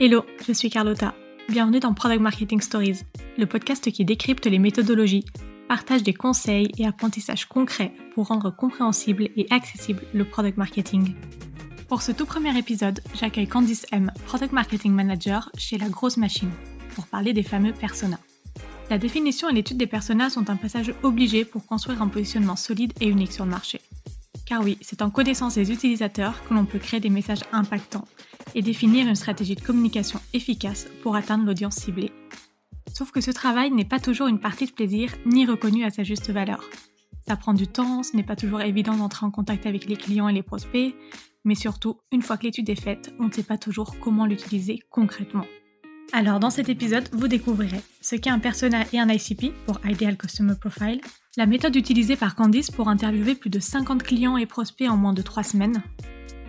Hello, 0.00 0.24
je 0.46 0.52
suis 0.52 0.70
Carlotta. 0.70 1.12
Bienvenue 1.48 1.80
dans 1.80 1.92
Product 1.92 2.20
Marketing 2.20 2.60
Stories, 2.60 3.00
le 3.36 3.46
podcast 3.46 3.90
qui 3.90 4.04
décrypte 4.04 4.46
les 4.46 4.60
méthodologies, 4.60 5.24
partage 5.66 6.04
des 6.04 6.14
conseils 6.14 6.70
et 6.78 6.86
apprentissages 6.86 7.46
concrets 7.46 7.92
pour 8.14 8.28
rendre 8.28 8.54
compréhensible 8.54 9.28
et 9.36 9.48
accessible 9.50 10.04
le 10.14 10.24
product 10.24 10.56
marketing. 10.56 11.16
Pour 11.88 12.02
ce 12.02 12.12
tout 12.12 12.26
premier 12.26 12.56
épisode, 12.56 13.00
j'accueille 13.12 13.48
Candice 13.48 13.86
M, 13.90 14.12
Product 14.26 14.52
Marketing 14.52 14.92
Manager 14.92 15.50
chez 15.58 15.78
La 15.78 15.88
Grosse 15.88 16.16
Machine, 16.16 16.52
pour 16.94 17.08
parler 17.08 17.32
des 17.32 17.42
fameux 17.42 17.72
personas. 17.72 18.20
La 18.90 18.98
définition 18.98 19.48
et 19.48 19.52
l'étude 19.52 19.78
des 19.78 19.88
personas 19.88 20.30
sont 20.30 20.48
un 20.48 20.56
passage 20.56 20.94
obligé 21.02 21.44
pour 21.44 21.66
construire 21.66 22.02
un 22.02 22.08
positionnement 22.08 22.54
solide 22.54 22.92
et 23.00 23.08
unique 23.08 23.32
sur 23.32 23.44
le 23.44 23.50
marché. 23.50 23.80
Car 24.46 24.62
oui, 24.62 24.78
c'est 24.80 25.02
en 25.02 25.10
connaissance 25.10 25.56
des 25.56 25.72
utilisateurs 25.72 26.44
que 26.44 26.54
l'on 26.54 26.66
peut 26.66 26.78
créer 26.78 27.00
des 27.00 27.10
messages 27.10 27.42
impactants 27.50 28.06
et 28.54 28.62
définir 28.62 29.06
une 29.06 29.14
stratégie 29.14 29.54
de 29.54 29.60
communication 29.60 30.20
efficace 30.32 30.86
pour 31.02 31.16
atteindre 31.16 31.44
l'audience 31.44 31.76
ciblée. 31.76 32.12
Sauf 32.92 33.10
que 33.10 33.20
ce 33.20 33.30
travail 33.30 33.70
n'est 33.70 33.84
pas 33.84 34.00
toujours 34.00 34.28
une 34.28 34.40
partie 34.40 34.66
de 34.66 34.72
plaisir 34.72 35.12
ni 35.26 35.46
reconnu 35.46 35.84
à 35.84 35.90
sa 35.90 36.02
juste 36.02 36.30
valeur. 36.30 36.64
Ça 37.26 37.36
prend 37.36 37.54
du 37.54 37.66
temps, 37.66 38.02
ce 38.02 38.16
n'est 38.16 38.22
pas 38.22 38.36
toujours 38.36 38.62
évident 38.62 38.96
d'entrer 38.96 39.26
en 39.26 39.30
contact 39.30 39.66
avec 39.66 39.86
les 39.86 39.96
clients 39.96 40.28
et 40.28 40.32
les 40.32 40.42
prospects, 40.42 40.94
mais 41.44 41.54
surtout, 41.54 41.98
une 42.10 42.22
fois 42.22 42.36
que 42.36 42.44
l'étude 42.44 42.70
est 42.70 42.80
faite, 42.80 43.14
on 43.20 43.24
ne 43.24 43.32
sait 43.32 43.42
pas 43.42 43.58
toujours 43.58 43.96
comment 44.00 44.26
l'utiliser 44.26 44.80
concrètement. 44.90 45.44
Alors 46.12 46.40
dans 46.40 46.50
cet 46.50 46.70
épisode, 46.70 47.08
vous 47.12 47.28
découvrirez 47.28 47.80
ce 48.00 48.16
qu'est 48.16 48.30
un 48.30 48.38
persona 48.38 48.84
et 48.92 48.98
un 48.98 49.08
ICP 49.08 49.52
pour 49.66 49.78
Ideal 49.84 50.16
Customer 50.16 50.54
Profile, 50.58 51.02
la 51.36 51.44
méthode 51.44 51.76
utilisée 51.76 52.16
par 52.16 52.34
Candice 52.34 52.70
pour 52.70 52.88
interviewer 52.88 53.34
plus 53.34 53.50
de 53.50 53.60
50 53.60 54.02
clients 54.02 54.38
et 54.38 54.46
prospects 54.46 54.88
en 54.88 54.96
moins 54.96 55.12
de 55.12 55.20
3 55.22 55.42
semaines, 55.42 55.82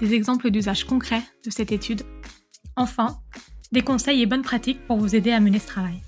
des 0.00 0.14
exemples 0.14 0.50
d'usage 0.50 0.84
concrets 0.84 1.22
de 1.44 1.50
cette 1.50 1.72
étude. 1.72 2.02
Enfin, 2.76 3.18
des 3.72 3.82
conseils 3.82 4.22
et 4.22 4.26
bonnes 4.26 4.42
pratiques 4.42 4.86
pour 4.86 4.98
vous 4.98 5.14
aider 5.14 5.32
à 5.32 5.40
mener 5.40 5.58
ce 5.58 5.66
travail. 5.66 6.00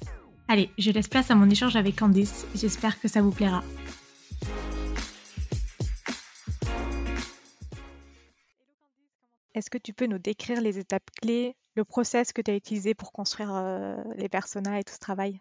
Allez, 0.48 0.70
je 0.78 0.90
laisse 0.90 1.08
place 1.08 1.30
à 1.30 1.34
mon 1.34 1.48
échange 1.48 1.76
avec 1.76 1.96
Candice, 1.96 2.46
j'espère 2.54 3.00
que 3.00 3.08
ça 3.08 3.22
vous 3.22 3.30
plaira. 3.30 3.62
Est-ce 9.54 9.70
que 9.70 9.78
tu 9.78 9.92
peux 9.92 10.06
nous 10.06 10.18
décrire 10.18 10.60
les 10.60 10.78
étapes 10.78 11.10
clés, 11.20 11.56
le 11.74 11.84
process 11.84 12.32
que 12.32 12.40
tu 12.40 12.50
as 12.50 12.56
utilisé 12.56 12.94
pour 12.94 13.12
construire 13.12 13.54
euh, 13.54 13.96
les 14.16 14.28
personas 14.28 14.78
et 14.78 14.84
tout 14.84 14.94
ce 14.94 14.98
travail? 14.98 15.40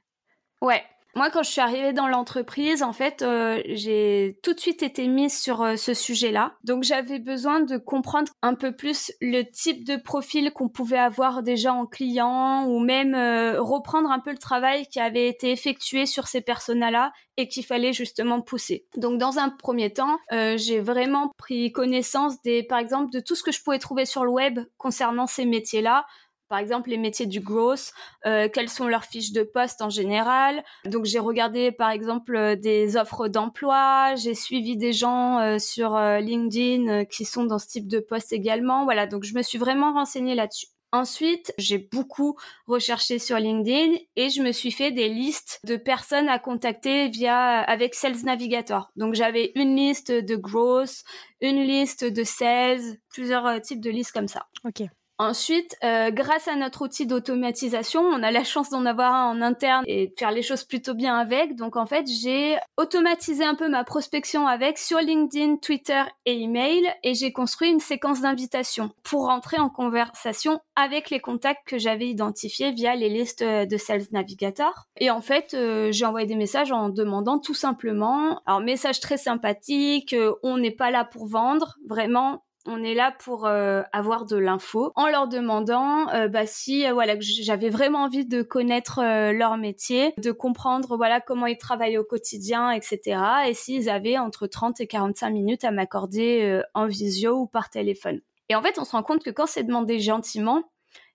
Ouais, 0.61 0.83
moi, 1.15 1.31
quand 1.31 1.41
je 1.41 1.49
suis 1.49 1.61
arrivée 1.61 1.91
dans 1.91 2.07
l'entreprise, 2.07 2.83
en 2.83 2.93
fait, 2.93 3.23
euh, 3.23 3.61
j'ai 3.65 4.38
tout 4.43 4.53
de 4.53 4.59
suite 4.59 4.83
été 4.83 5.07
mise 5.07 5.38
sur 5.38 5.63
euh, 5.63 5.75
ce 5.75 5.95
sujet-là. 5.95 6.53
Donc, 6.63 6.83
j'avais 6.83 7.17
besoin 7.17 7.61
de 7.61 7.77
comprendre 7.77 8.31
un 8.43 8.53
peu 8.53 8.75
plus 8.75 9.11
le 9.19 9.41
type 9.41 9.85
de 9.85 9.95
profil 9.95 10.52
qu'on 10.52 10.69
pouvait 10.69 10.99
avoir 10.99 11.41
déjà 11.41 11.73
en 11.73 11.87
client 11.87 12.65
ou 12.67 12.80
même 12.80 13.15
euh, 13.15 13.59
reprendre 13.59 14.11
un 14.11 14.19
peu 14.19 14.31
le 14.31 14.37
travail 14.37 14.85
qui 14.85 14.99
avait 14.99 15.27
été 15.27 15.52
effectué 15.52 16.05
sur 16.05 16.27
ces 16.27 16.41
personas-là 16.41 17.11
et 17.37 17.47
qu'il 17.47 17.65
fallait 17.65 17.93
justement 17.93 18.41
pousser. 18.41 18.85
Donc, 18.95 19.17
dans 19.17 19.39
un 19.39 19.49
premier 19.49 19.91
temps, 19.91 20.19
j'ai 20.30 20.81
vraiment 20.81 21.31
pris 21.37 21.71
connaissance 21.71 22.41
des, 22.41 22.63
par 22.63 22.80
exemple, 22.80 23.11
de 23.11 23.21
tout 23.21 23.33
ce 23.33 23.43
que 23.43 23.52
je 23.52 23.63
pouvais 23.63 23.80
trouver 23.80 24.05
sur 24.05 24.25
le 24.25 24.30
web 24.30 24.59
concernant 24.77 25.25
ces 25.25 25.45
métiers-là 25.45 26.05
par 26.50 26.58
exemple 26.58 26.89
les 26.89 26.97
métiers 26.97 27.28
du 27.28 27.39
growth, 27.39 27.94
euh, 28.25 28.50
quelles 28.52 28.69
sont 28.69 28.88
leurs 28.88 29.05
fiches 29.05 29.31
de 29.31 29.44
poste 29.44 29.81
en 29.81 29.89
général. 29.89 30.64
Donc 30.86 31.05
j'ai 31.05 31.19
regardé 31.19 31.72
par 31.72 31.92
exemple 31.92 32.36
euh, 32.36 32.55
des 32.55 32.97
offres 32.97 33.28
d'emploi, 33.28 34.16
j'ai 34.16 34.33
suivi 34.33 34.75
des 34.75 34.92
gens 34.92 35.39
euh, 35.39 35.59
sur 35.59 35.97
LinkedIn 35.97 37.05
qui 37.05 37.23
sont 37.23 37.45
dans 37.45 37.59
ce 37.59 37.67
type 37.67 37.88
de 37.88 38.00
poste 38.00 38.33
également. 38.33 38.83
Voilà, 38.83 39.05
donc 39.05 39.23
je 39.23 39.36
me 39.36 39.44
suis 39.44 39.58
vraiment 39.58 39.94
renseignée 39.94 40.36
là-dessus. 40.36 40.67
Ensuite, 40.92 41.53
j'ai 41.59 41.77
beaucoup 41.77 42.36
recherché 42.66 43.20
sur 43.20 43.38
LinkedIn 43.38 43.95
et 44.16 44.30
je 44.30 44.42
me 44.42 44.52
suis 44.52 44.71
fait 44.71 44.92
des 44.92 45.08
listes 45.08 45.60
de 45.64 45.76
personnes 45.76 46.30
à 46.30 46.39
contacter 46.39 47.10
via 47.10 47.60
avec 47.60 47.93
Sales 47.93 48.23
Navigator. 48.23 48.89
Donc 48.95 49.14
j'avais 49.14 49.52
une 49.54 49.76
liste 49.76 50.11
de 50.11 50.36
growth, 50.36 51.04
une 51.42 51.61
liste 51.61 52.05
de 52.05 52.23
sales, 52.23 52.98
plusieurs 53.10 53.61
types 53.61 53.81
de 53.81 53.92
listes 53.92 54.14
comme 54.14 54.27
ça. 54.27 54.48
Ok. 54.66 54.81
Ensuite, 55.21 55.75
euh, 55.83 56.11
grâce 56.11 56.47
à 56.47 56.55
notre 56.55 56.81
outil 56.81 57.05
d'automatisation, 57.05 57.99
on 57.99 58.23
a 58.23 58.31
la 58.31 58.45
chance 58.45 58.69
d'en 58.69 58.85
avoir 58.85 59.13
un 59.13 59.31
en 59.31 59.41
interne 59.41 59.83
et 59.85 60.07
de 60.07 60.13
faire 60.17 60.31
les 60.31 60.41
choses 60.41 60.63
plutôt 60.63 60.93
bien 60.93 61.17
avec. 61.17 61.57
Donc 61.57 61.75
en 61.75 61.85
fait, 61.85 62.05
j'ai 62.07 62.57
automatisé 62.77 63.43
un 63.43 63.55
peu 63.55 63.67
ma 63.67 63.83
prospection 63.83 64.47
avec 64.47 64.77
sur 64.77 64.99
LinkedIn, 64.99 65.57
Twitter 65.57 66.03
et 66.25 66.41
email 66.41 66.89
et 67.03 67.15
j'ai 67.15 67.33
construit 67.33 67.69
une 67.69 67.81
séquence 67.81 68.21
d'invitations 68.21 68.91
pour 69.03 69.25
rentrer 69.25 69.59
en 69.59 69.69
conversation 69.69 70.61
avec 70.77 71.09
les 71.09 71.19
contacts 71.19 71.67
que 71.67 71.77
j'avais 71.77 72.07
identifiés 72.07 72.71
via 72.71 72.95
les 72.95 73.09
listes 73.09 73.43
de 73.43 73.77
Sales 73.77 74.07
Navigator. 74.13 74.86
Et 74.95 75.11
en 75.11 75.19
fait, 75.19 75.53
euh, 75.53 75.91
j'ai 75.91 76.05
envoyé 76.05 76.27
des 76.27 76.36
messages 76.36 76.71
en 76.71 76.87
demandant 76.87 77.39
tout 77.39 77.53
simplement, 77.53 78.41
alors 78.45 78.61
message 78.61 79.01
très 79.01 79.17
sympathique, 79.17 80.13
euh, 80.13 80.33
on 80.43 80.57
n'est 80.57 80.71
pas 80.71 80.91
là 80.91 81.03
pour 81.03 81.27
vendre, 81.27 81.75
vraiment 81.89 82.45
on 82.65 82.83
est 82.83 82.93
là 82.93 83.15
pour 83.20 83.45
euh, 83.45 83.81
avoir 83.93 84.25
de 84.25 84.36
l'info 84.36 84.92
en 84.95 85.08
leur 85.08 85.27
demandant 85.27 86.09
euh, 86.09 86.27
bah, 86.27 86.45
si 86.45 86.86
euh, 86.86 86.93
voilà 86.93 87.15
j'avais 87.20 87.70
vraiment 87.70 88.03
envie 88.03 88.25
de 88.25 88.42
connaître 88.42 89.02
leur 89.31 89.58
métier, 89.58 90.14
de 90.17 90.31
comprendre 90.31 90.98
voilà 90.98 91.21
comment 91.21 91.45
ils 91.45 91.58
travaillent 91.58 91.98
au 91.98 92.03
quotidien, 92.03 92.71
etc. 92.71 93.21
Et 93.48 93.53
s'ils 93.53 93.89
avaient 93.89 94.17
entre 94.17 94.48
30 94.48 94.81
et 94.81 94.87
45 94.87 95.30
minutes 95.30 95.64
à 95.64 95.71
m'accorder 95.71 96.61
en 96.73 96.87
visio 96.87 97.37
ou 97.37 97.48
par 97.48 97.69
téléphone. 97.69 98.21
Et 98.49 98.55
en 98.55 98.61
fait, 98.61 98.80
on 98.80 98.86
se 98.86 98.92
rend 98.92 99.03
compte 99.03 99.23
que 99.23 99.30
quand 99.30 99.45
c'est 99.45 99.64
demandé 99.64 99.99
gentiment 99.99 100.64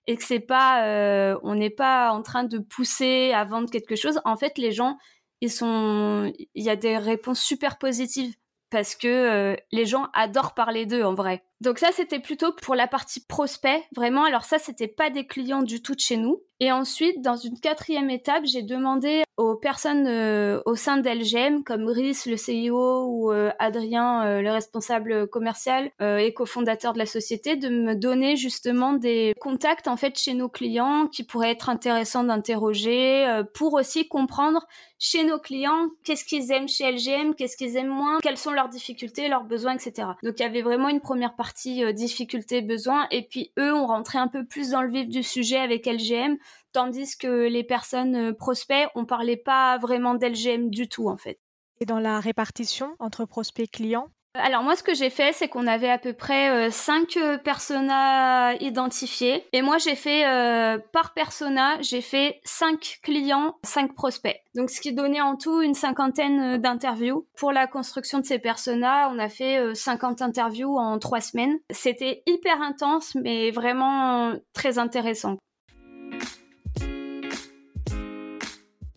et 0.07 0.15
que 0.15 0.23
c'est 0.23 0.39
pas, 0.39 1.37
on 1.43 1.55
n'est 1.55 1.69
pas 1.69 2.11
en 2.11 2.21
train 2.21 2.43
de 2.43 2.59
pousser 2.59 3.31
à 3.33 3.43
vendre 3.43 3.69
quelque 3.69 3.95
chose, 3.95 4.19
en 4.25 4.35
fait, 4.35 4.57
les 4.57 4.71
gens 4.71 4.97
ils 5.41 5.51
sont, 5.51 6.31
il 6.55 6.63
y 6.63 6.69
a 6.69 6.75
des 6.75 6.97
réponses 6.97 7.41
super 7.41 7.77
positives 7.77 8.35
parce 8.69 8.95
que 8.95 9.07
euh, 9.07 9.55
les 9.71 9.85
gens 9.85 10.07
adorent 10.13 10.53
parler 10.53 10.85
d'eux 10.85 11.03
en 11.03 11.13
vrai. 11.13 11.43
Donc 11.61 11.79
ça 11.79 11.89
c'était 11.93 12.19
plutôt 12.19 12.51
pour 12.51 12.75
la 12.75 12.87
partie 12.87 13.25
prospect 13.25 13.83
vraiment. 13.95 14.25
Alors 14.25 14.43
ça 14.43 14.59
c'était 14.59 14.87
pas 14.87 15.09
des 15.09 15.25
clients 15.25 15.63
du 15.63 15.81
tout 15.81 15.95
de 15.95 15.99
chez 15.99 16.17
nous. 16.17 16.41
Et 16.61 16.71
ensuite 16.71 17.21
dans 17.21 17.35
une 17.35 17.59
quatrième 17.59 18.09
étape 18.09 18.45
j'ai 18.45 18.61
demandé 18.61 19.23
aux 19.37 19.55
personnes 19.55 20.07
euh, 20.07 20.61
au 20.65 20.75
sein 20.75 20.97
d'LGM 20.97 21.63
comme 21.63 21.87
Rhys 21.87 22.23
le 22.27 22.35
CEO 22.35 23.07
ou 23.07 23.31
euh, 23.31 23.51
Adrien 23.59 24.41
le 24.41 24.51
responsable 24.51 25.27
commercial 25.27 25.91
et 25.99 26.33
cofondateur 26.33 26.93
de 26.93 26.99
la 26.99 27.05
société 27.05 27.55
de 27.55 27.69
me 27.69 27.95
donner 27.95 28.35
justement 28.35 28.93
des 28.93 29.33
contacts 29.39 29.87
en 29.87 29.97
fait 29.97 30.17
chez 30.17 30.33
nos 30.33 30.49
clients 30.49 31.07
qui 31.07 31.23
pourraient 31.23 31.51
être 31.51 31.69
intéressants 31.69 32.23
d'interroger 32.23 33.41
pour 33.53 33.73
aussi 33.73 34.07
comprendre 34.07 34.65
chez 34.97 35.23
nos 35.23 35.39
clients 35.39 35.89
qu'est-ce 36.03 36.25
qu'ils 36.25 36.51
aiment 36.51 36.67
chez 36.67 36.91
LGM, 36.91 37.35
qu'est-ce 37.35 37.57
qu'ils 37.57 37.75
aiment 37.77 37.89
moins, 37.89 38.19
quelles 38.21 38.37
sont 38.37 38.51
leurs 38.51 38.69
difficultés, 38.69 39.27
leurs 39.27 39.43
besoins, 39.43 39.73
etc. 39.73 40.07
Donc 40.23 40.35
il 40.39 40.43
y 40.43 40.45
avait 40.45 40.61
vraiment 40.61 40.89
une 40.89 41.01
première 41.01 41.35
partie 41.35 41.44
euh, 41.83 41.91
difficultés, 41.91 42.61
besoins, 42.61 43.07
et 43.11 43.27
puis 43.27 43.51
eux 43.59 43.73
ont 43.73 43.87
rentré 43.87 44.17
un 44.17 44.27
peu 44.27 44.45
plus 44.45 44.69
dans 44.69 44.81
le 44.81 44.91
vif 44.91 45.07
du 45.07 45.23
sujet 45.23 45.57
avec 45.57 45.85
LGM, 45.85 46.37
tandis 46.71 47.17
que 47.17 47.47
les 47.47 47.63
personnes 47.63 48.15
euh, 48.15 48.33
prospects, 48.33 48.87
on 48.95 49.05
parlait 49.05 49.37
pas 49.37 49.77
vraiment 49.77 50.15
d'LGM 50.15 50.69
du 50.69 50.87
tout 50.87 51.09
en 51.09 51.17
fait. 51.17 51.39
Et 51.81 51.85
dans 51.85 51.99
la 51.99 52.19
répartition 52.19 52.95
entre 52.99 53.25
prospects 53.25 53.69
clients, 53.69 54.07
alors 54.37 54.63
moi, 54.63 54.75
ce 54.75 54.83
que 54.83 54.93
j'ai 54.93 55.09
fait, 55.09 55.33
c'est 55.33 55.47
qu'on 55.47 55.67
avait 55.67 55.89
à 55.89 55.97
peu 55.97 56.13
près 56.13 56.69
5 56.69 57.17
euh, 57.17 57.21
euh, 57.21 57.37
personas 57.37 58.53
identifiés. 58.55 59.45
Et 59.53 59.61
moi, 59.61 59.77
j'ai 59.77 59.95
fait, 59.95 60.25
euh, 60.27 60.77
par 60.91 61.13
persona, 61.13 61.81
j'ai 61.81 62.01
fait 62.01 62.41
5 62.43 62.99
clients, 63.01 63.55
5 63.63 63.93
prospects. 63.93 64.37
Donc 64.55 64.69
ce 64.69 64.81
qui 64.81 64.93
donnait 64.93 65.21
en 65.21 65.35
tout 65.35 65.61
une 65.61 65.73
cinquantaine 65.73 66.57
d'interviews. 66.57 67.25
Pour 67.37 67.51
la 67.51 67.67
construction 67.67 68.19
de 68.19 68.25
ces 68.25 68.39
personas, 68.39 69.09
on 69.09 69.19
a 69.19 69.29
fait 69.29 69.73
50 69.73 70.21
interviews 70.21 70.77
en 70.77 70.99
3 70.99 71.21
semaines. 71.21 71.57
C'était 71.69 72.23
hyper 72.25 72.61
intense, 72.61 73.15
mais 73.15 73.51
vraiment 73.51 74.33
très 74.53 74.79
intéressant. 74.79 75.37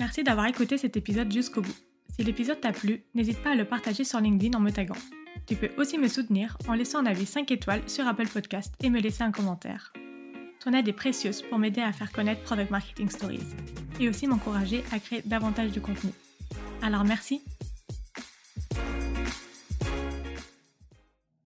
Merci 0.01 0.23
d'avoir 0.23 0.47
écouté 0.47 0.79
cet 0.79 0.97
épisode 0.97 1.33
jusqu'au 1.33 1.61
bout. 1.61 1.75
Si 2.17 2.25
l'épisode 2.25 2.61
t'a 2.61 2.73
plu, 2.73 3.05
n'hésite 3.15 3.43
pas 3.43 3.51
à 3.51 3.55
le 3.55 3.65
partager 3.65 4.05
sur 4.05 4.21
LinkedIn 4.21 4.57
en 4.57 4.61
me 4.61 4.71
taguant. 4.71 4.97
Tu 5.49 5.57
peux 5.57 5.71
aussi 5.79 5.97
me 5.97 6.09
soutenir 6.09 6.59
en 6.69 6.75
laissant 6.75 6.99
un 6.99 7.07
avis 7.07 7.25
5 7.25 7.51
étoiles 7.51 7.81
sur 7.87 8.07
Apple 8.07 8.29
Podcast 8.29 8.75
et 8.83 8.91
me 8.91 9.01
laisser 9.01 9.23
un 9.23 9.33
commentaire. 9.33 9.95
Ton 10.61 10.75
aide 10.75 10.87
est 10.89 10.93
précieuse 10.93 11.41
pour 11.41 11.59
m'aider 11.59 11.81
à 11.81 11.91
faire 11.91 12.13
connaître 12.13 12.43
Product 12.43 12.71
Marketing 12.71 13.09
Stories 13.09 13.55
et 13.99 14.11
aussi 14.11 14.27
m'encourager 14.27 14.85
à 14.93 14.99
créer 14.99 15.23
davantage 15.25 15.73
de 15.73 15.81
contenu. 15.81 16.11
Alors 16.83 17.05
merci 17.05 17.43